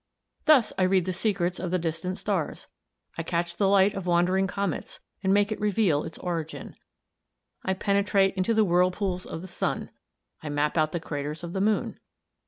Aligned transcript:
Thus 0.45 0.73
I 0.79 0.83
read 0.85 1.05
the 1.05 1.13
secrets 1.13 1.59
of 1.59 1.69
the 1.69 1.77
distant 1.77 2.17
stars; 2.17 2.65
I 3.19 3.21
catch 3.21 3.57
the 3.57 3.69
light 3.69 3.93
of 3.93 4.07
wandering 4.07 4.47
comets, 4.47 4.99
and 5.21 5.31
make 5.31 5.51
it 5.51 5.59
reveal 5.59 6.03
its 6.03 6.17
origin; 6.17 6.73
I 7.63 7.75
penetrate 7.75 8.33
into 8.33 8.55
the 8.55 8.65
whirlpools 8.65 9.27
of 9.27 9.43
the 9.43 9.47
sun; 9.47 9.91
I 10.41 10.49
map 10.49 10.75
out 10.75 10.91
the 10.91 10.99
craters 10.99 11.43
of 11.43 11.53
the 11.53 11.61
moon. 11.61 11.99